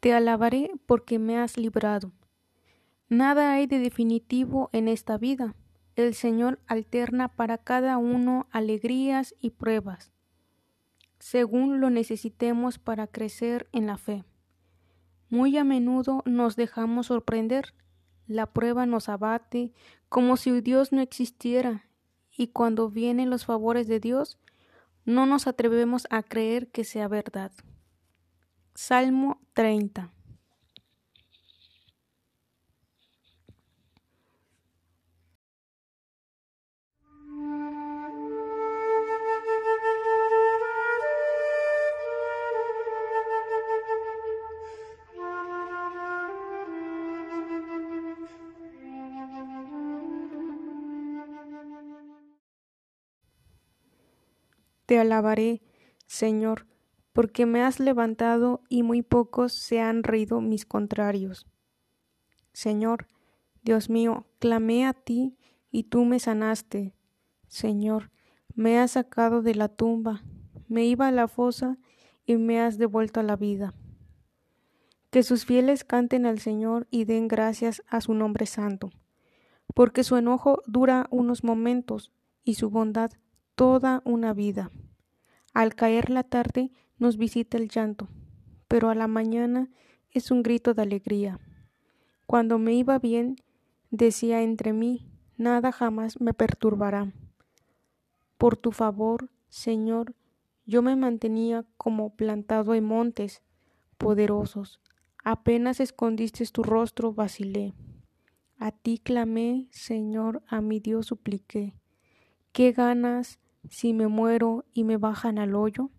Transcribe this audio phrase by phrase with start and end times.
[0.00, 2.12] Te alabaré porque me has librado.
[3.08, 5.56] Nada hay de definitivo en esta vida.
[5.96, 10.12] El Señor alterna para cada uno alegrías y pruebas,
[11.18, 14.24] según lo necesitemos para crecer en la fe.
[15.30, 17.74] Muy a menudo nos dejamos sorprender.
[18.28, 19.72] La prueba nos abate
[20.08, 21.88] como si Dios no existiera,
[22.30, 24.38] y cuando vienen los favores de Dios,
[25.04, 27.50] no nos atrevemos a creer que sea verdad.
[28.80, 30.12] Salmo 30
[54.86, 55.62] Te alabaré,
[56.06, 56.68] Señor,
[57.12, 61.46] porque me has levantado y muy pocos se han reído mis contrarios.
[62.52, 63.06] Señor,
[63.62, 65.36] Dios mío, clamé a ti
[65.70, 66.94] y tú me sanaste.
[67.48, 68.10] Señor,
[68.54, 70.22] me has sacado de la tumba,
[70.68, 71.78] me iba a la fosa
[72.26, 73.74] y me has devuelto la vida.
[75.10, 78.90] Que sus fieles canten al Señor y den gracias a su nombre santo,
[79.74, 82.12] porque su enojo dura unos momentos
[82.44, 83.12] y su bondad
[83.54, 84.70] toda una vida.
[85.54, 88.08] Al caer la tarde nos visita el llanto,
[88.66, 89.70] pero a la mañana
[90.10, 91.40] es un grito de alegría.
[92.26, 93.36] Cuando me iba bien,
[93.90, 97.12] decía entre mí, nada jamás me perturbará.
[98.36, 100.14] Por tu favor, Señor,
[100.66, 103.42] yo me mantenía como plantado en montes
[103.96, 104.80] poderosos.
[105.24, 107.74] Apenas escondiste tu rostro, vacilé.
[108.58, 111.74] A ti clamé, Señor, a mi Dios supliqué.
[112.52, 113.38] ¿Qué ganas
[113.68, 115.90] si me muero y me bajan al hoyo?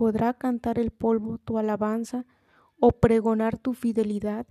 [0.00, 2.24] ¿Podrá cantar el polvo tu alabanza
[2.78, 4.46] o pregonar tu fidelidad?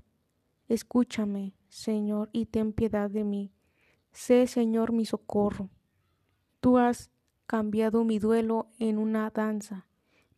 [0.68, 3.52] Escúchame, Señor, y ten piedad de mí.
[4.12, 5.72] Sé, Señor, mi socorro.
[6.60, 7.10] Tú has
[7.48, 9.88] cambiado mi duelo en una danza,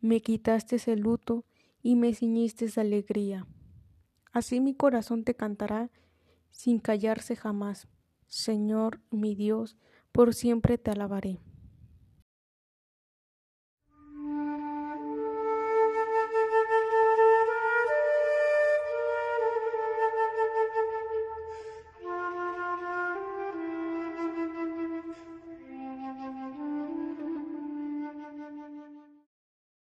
[0.00, 1.44] me quitaste el luto
[1.82, 3.46] y me ciñiste alegría.
[4.32, 5.90] Así mi corazón te cantará
[6.50, 7.86] sin callarse jamás.
[8.28, 9.76] Señor, mi Dios,
[10.10, 11.38] por siempre te alabaré.